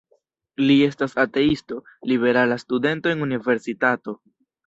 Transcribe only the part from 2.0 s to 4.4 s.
liberala studento en universitato.